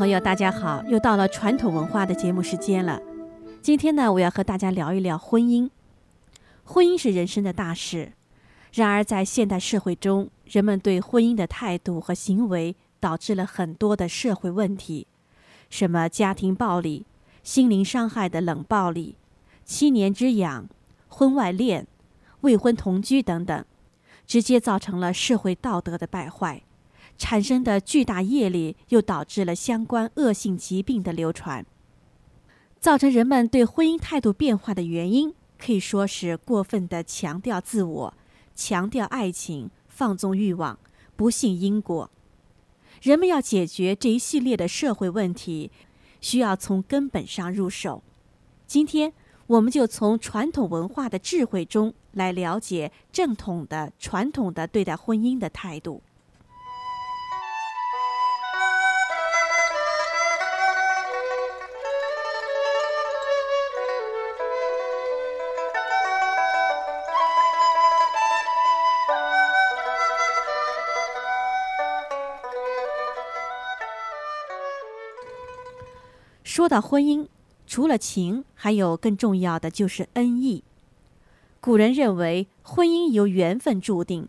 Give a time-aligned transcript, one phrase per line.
[0.00, 2.98] 朋友，大家好，又到了传统文化的节目时间了。
[3.60, 5.68] 今天呢，我要和大家聊一聊婚姻。
[6.64, 8.12] 婚姻是人生的大事，
[8.72, 15.06] 然而在现代社会中，人们对婚姻的态度和行为，导致了很多的社会问题，
[15.68, 17.04] 什么家庭暴力、
[17.42, 19.16] 心灵伤害的冷暴力、
[19.66, 20.66] 七年之痒、
[21.08, 21.86] 婚外恋、
[22.40, 23.62] 未婚同居等等，
[24.26, 26.62] 直接造成了社会道德的败坏。
[27.20, 31.66] 产生的巨大业力，又导致了相关恶性疾病的流传。
[32.80, 38.14] 造成人们对婚姻态度变化的原因，可以说是过分的强调自我、
[38.54, 40.78] 强调爱情、放纵欲望、
[41.14, 42.10] 不信因果。
[43.02, 45.70] 人们要解决这一系列的社会问题，
[46.22, 48.02] 需要从根本上入手。
[48.66, 49.12] 今天，
[49.46, 56.02] 我们就从传统文化的智慧中来了解正统的、传统的对待婚姻的态度。
[76.42, 77.26] 说到婚姻，
[77.66, 80.64] 除了情，还有更重要的就是恩义。
[81.60, 84.26] 古人认为，婚姻由缘分注定，“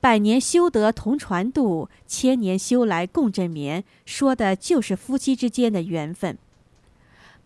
[0.00, 6.36] 百年修得同船渡，千年修来共枕眠”，说的就是夫妻之间的缘分。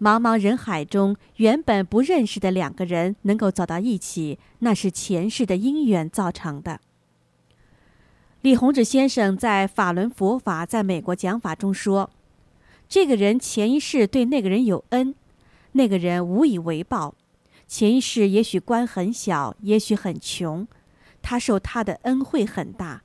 [0.01, 6.81] 茫茫人海中，原本不认识的两个人能够走到一起，那是前世的因缘造成的。
[8.43, 12.11] 李洪志先生在《法轮佛法在美国讲法》中说。
[12.89, 15.15] 这个人前一世对那个人有恩，
[15.73, 17.15] 那个人无以为报。
[17.67, 20.67] 前一世也许官很小，也许很穷，
[21.21, 23.03] 他受他的恩惠很大，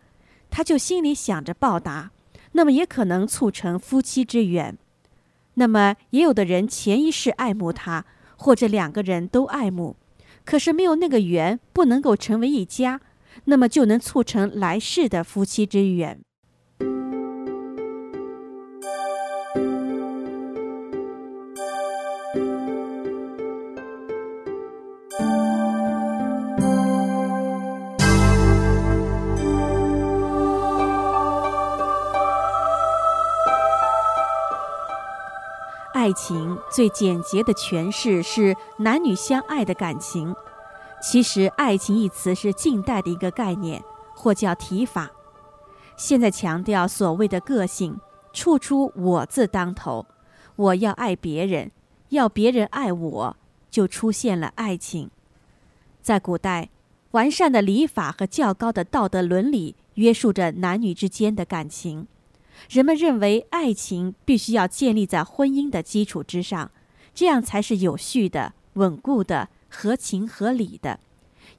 [0.51, 2.11] 他就心里想着报答，
[2.51, 4.77] 那么也可能促成夫妻之缘。
[5.55, 8.05] 那么也有的人前一世爱慕他，
[8.37, 9.95] 或者两个人都爱慕，
[10.45, 13.01] 可是没有那个缘，不能够成为一家，
[13.45, 16.19] 那么就能促成来世的夫妻之缘。
[35.93, 40.33] 爱情最简洁的诠释是男女相爱的感情。
[41.01, 43.83] 其实，爱情一词是近代的一个概念，
[44.15, 45.11] 或叫提法。
[45.97, 47.99] 现在强调所谓的个性，
[48.31, 50.05] 处处“我”字当头，
[50.55, 51.71] 我要爱别人，
[52.09, 53.35] 要别人爱我，
[53.69, 55.09] 就出现了爱情。
[56.01, 56.69] 在古代，
[57.11, 62.07] 完善的礼法和较高的道德伦理约束着男女之间的感情。
[62.69, 66.71] 人们认为，爱情必须要建立在婚姻的基础之上，
[67.13, 70.99] 这样才是有序的、稳固的、合情合理的，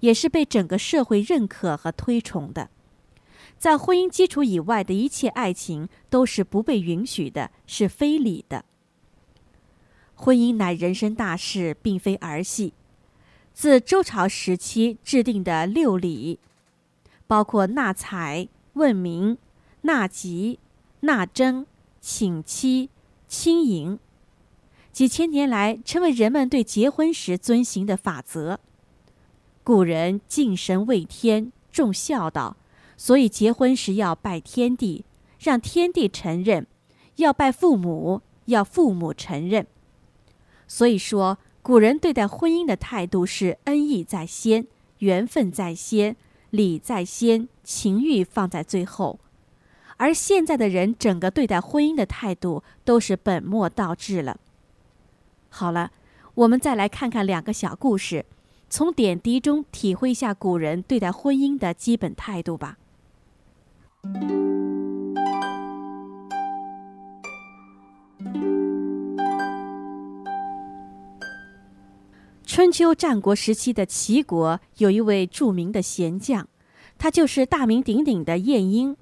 [0.00, 2.70] 也是被整个社会认可和推崇的。
[3.58, 8.64] 在婚姻基础以外的一切爱情都是不被允许的，是非礼的。
[10.14, 12.72] 婚姻乃人生大事，并非儿戏。
[13.52, 16.38] 自周朝时期制定的六礼，
[17.26, 19.36] 包括纳采、问名、
[19.82, 20.58] 纳吉。
[21.04, 21.66] 纳征、
[22.00, 22.88] 请妻、
[23.26, 23.98] 亲迎，
[24.92, 28.60] 几千年来成为人们对结婚时遵行的法则。
[29.64, 32.56] 古人敬神畏天，重孝道，
[32.96, 35.04] 所以结婚时要拜天地，
[35.40, 36.66] 让天地承认；
[37.16, 39.66] 要拜父母，要父母承认。
[40.68, 46.14] 所以说，古人对待婚姻的态度是恩义在先，缘分在先，
[46.50, 49.18] 礼在先，情欲放在最后。
[49.96, 54.38] 而现在的人，整个对待婚姻的态度都是本末倒置了。
[55.48, 55.90] 好了，
[56.34, 58.24] 我们再来看看两个小故事，
[58.70, 62.78] 从点滴中体会一下古人对待婚姻的基本态度吧。
[72.44, 76.48] 春秋战国时期的齐国有一位著名的贤将，
[76.98, 78.96] 他就是大名鼎鼎的晏婴。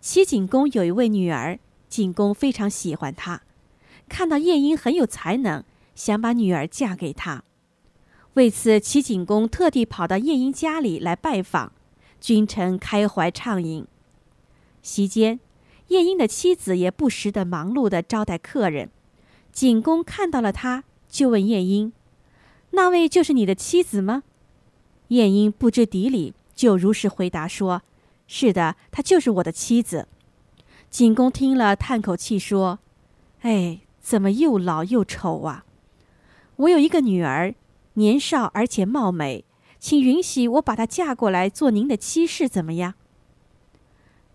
[0.00, 1.58] 齐景公有一位女儿，
[1.88, 3.40] 景公非常喜欢她，
[4.08, 5.64] 看到晏婴很有才能，
[5.94, 7.42] 想把女儿嫁给他。
[8.34, 11.72] 为此，齐景公特地跑到晏婴家里来拜访，
[12.20, 13.84] 君臣开怀畅饮。
[14.80, 15.40] 席间，
[15.88, 18.90] 晏婴的妻子也不时的忙碌的招待客人。
[19.52, 21.92] 景公看到了他，就问晏婴
[22.70, 24.22] ：“那位就是你的妻子吗？”
[25.08, 27.82] 晏婴不知底里，就如实回答说。
[28.28, 30.06] 是的，她就是我的妻子。
[30.90, 32.78] 景公听了，叹口气说
[33.42, 35.64] ：“哎，怎么又老又丑啊？
[36.56, 37.54] 我有一个女儿，
[37.94, 39.44] 年少而且貌美，
[39.78, 42.94] 请允许我把她嫁过来做您的妻室，怎么样？”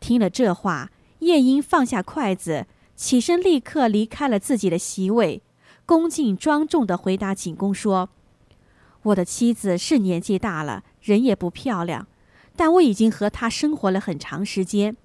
[0.01, 5.41] 听了这话，晏婴放下筷子，起身立刻离开了自己的席位，
[5.85, 8.09] 恭敬庄重地回答景公说
[9.03, 12.07] ：“我的妻子是年纪大了，人也不漂亮，
[12.55, 14.95] 但我已经和她生活了很长时间。”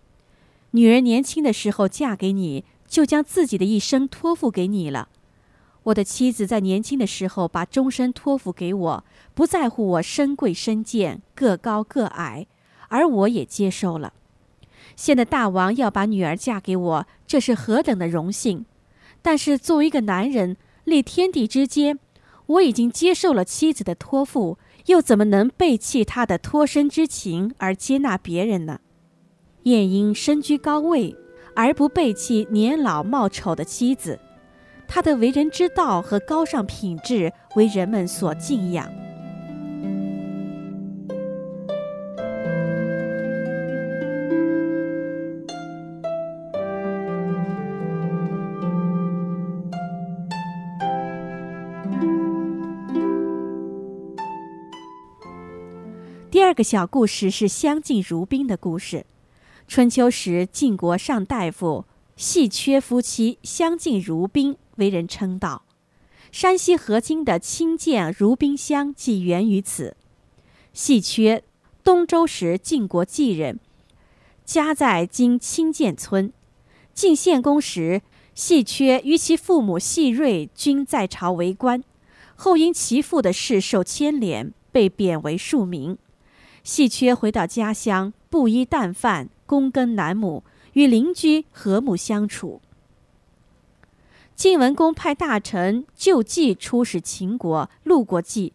[0.73, 5.09] 女人年轻的时候嫁给你，就将自己的一生托付给你了。
[5.85, 9.05] 我的妻子在年轻的时候把终身托付给我，
[9.35, 12.47] 不在乎我身贵身贱、个高个矮，
[12.89, 14.13] 而我也接受了。
[14.97, 18.67] 现在大王要把女儿嫁给我，这是何等的荣幸！
[19.23, 21.99] 但是作为一个男人，立天地之间，
[22.47, 24.59] 我已经接受了妻子的托付，
[24.89, 28.81] 又怎么能背弃他的脱身之情而接纳别人呢？
[29.65, 31.15] 晏婴身居高位，
[31.55, 34.19] 而不背弃年老貌丑的妻子，
[34.87, 38.91] 他的为人之道和高尚品质为人们所敬仰。
[56.49, 59.05] 第二个小故事是相敬如宾的故事。
[59.67, 61.85] 春秋时，晋国上大夫
[62.17, 65.67] 细缺夫妻相敬如宾，为人称道。
[66.33, 69.95] 山西河津的清涧如宾乡即源于此。
[70.73, 71.45] 细缺，
[71.85, 73.61] 东周时晋国继人，
[74.47, 76.33] 家在今清涧村。
[76.95, 78.01] 晋献公时，
[78.35, 81.85] 细缺与其父母细瑞均在朝为官，
[82.37, 85.99] 后因其父的事受牵连，被贬为庶民。
[86.69, 89.31] 细缺回到家乡，布衣淡饭。
[89.47, 90.45] 躬耕南亩，
[90.75, 92.61] 与邻居和睦相处。
[94.37, 98.53] 晋文公派大臣救济出使秦国，路过冀，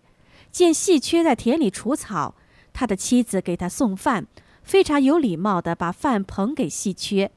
[0.51, 2.36] 见细缺在田里除草，
[2.71, 4.27] 他的妻子给他送饭，
[4.62, 7.31] 非常有礼貌的把饭捧给细缺，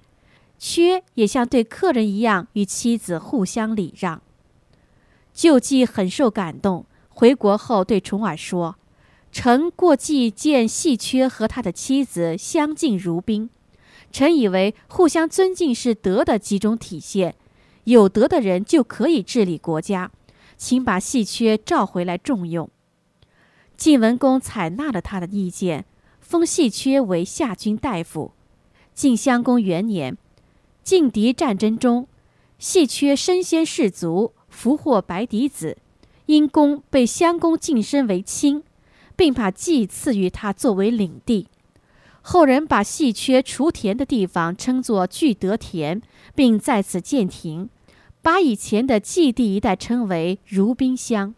[0.58, 4.20] 缺也像对客人一样与妻子互相礼让。
[5.32, 8.76] 救济很受感动，回国后对重耳说。
[9.38, 13.50] 臣过继见细缺和他的妻子相敬如宾，
[14.11, 17.35] 臣以为互相尊敬是德的几种体现，
[17.85, 20.11] 有德的人就可以治理国家，
[20.56, 22.71] 请把细缺召回来重用。
[23.77, 25.85] 晋文公采纳了他的意见，
[26.19, 28.33] 封细缺为下军大夫。
[28.94, 30.17] 晋襄公元年，
[30.83, 32.09] 晋敌战争中，
[32.59, 35.77] 细缺身先士卒，俘获白狄子，
[36.25, 38.62] 因功被襄公晋升为卿。
[39.17, 41.49] 并把冀赐予他作为领地，
[42.21, 46.03] 后人把细缺锄田的地方称作聚德田，
[46.35, 47.71] 并在此建亭，
[48.21, 51.35] 把以前的冀地一带称为如宾乡。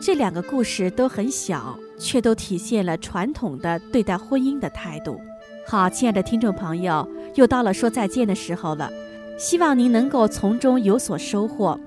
[0.00, 1.76] 这两个故事都很小。
[1.98, 5.20] 却都体现了传统的对待婚姻的态度。
[5.66, 8.90] 好，亲爱的听众朋友，又到了说再见的时候了，
[9.36, 11.78] 希望您能够从中有所收获。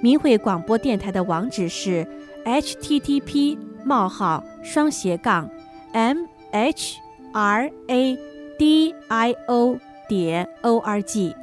[0.00, 2.06] 明慧广播电台的网址是
[2.44, 5.48] h t t p: 冒号双斜杠
[5.92, 6.18] m
[6.50, 6.98] h
[7.32, 8.18] r a
[8.58, 11.34] d i o 点 o r g，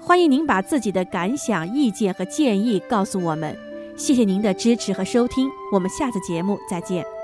[0.00, 3.56] 欢迎您把自己的感想、意见和建议告诉我们。
[3.96, 7.19] 谢谢您的支持和收听，我们下次节目再见。